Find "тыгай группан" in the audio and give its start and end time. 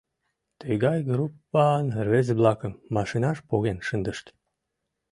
0.61-1.85